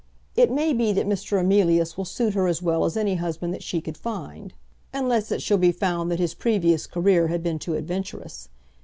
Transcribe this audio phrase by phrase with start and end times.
[0.35, 1.39] It may be that Mr.
[1.39, 4.51] Emilius will suit her as well as any husband that she could find,
[4.91, 8.49] unless it shall be found that his previous career has been too adventurous.